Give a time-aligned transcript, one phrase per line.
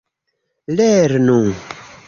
[0.77, 1.45] lernu